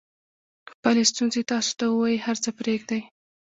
[0.71, 3.01] خپلې ستونزې تاسو ته ووایي هر څه پرېږدئ.